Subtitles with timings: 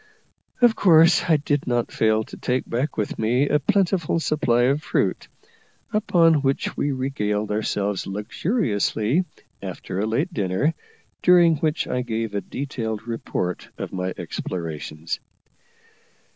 [0.63, 4.81] Of course I did not fail to take back with me a plentiful supply of
[4.81, 5.27] fruit,
[5.93, 9.25] upon which we regaled ourselves luxuriously
[9.61, 10.73] after a late dinner,
[11.21, 15.19] during which I gave a detailed report of my explorations.